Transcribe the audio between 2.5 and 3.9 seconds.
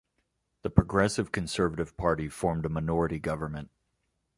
a minority government.